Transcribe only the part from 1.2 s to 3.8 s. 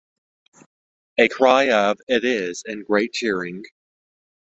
cry of “It is,” and great cheering.